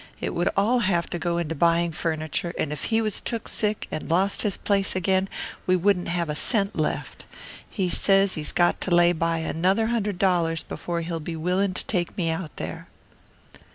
[0.19, 3.87] It would all have to go into buying furniture, and if he was took sick
[3.91, 5.29] and lost his place again
[5.67, 7.27] we wouldn't have a cent left.
[7.69, 11.85] He says he's got to lay by another hundred dollars before he'll be willing to
[11.85, 12.87] take me out there."